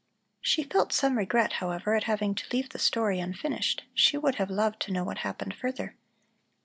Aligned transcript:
She 0.41 0.63
felt 0.63 0.91
some 0.93 1.15
regret, 1.15 1.53
however, 1.61 1.93
at 1.93 2.05
having 2.05 2.33
to 2.33 2.45
leave 2.51 2.69
the 2.69 2.79
story 2.79 3.19
unfinished; 3.19 3.83
she 3.93 4.17
would 4.17 4.33
have 4.41 4.49
loved 4.49 4.79
to 4.79 4.91
know 4.91 5.03
what 5.03 5.19
happened 5.19 5.53
further. 5.53 5.95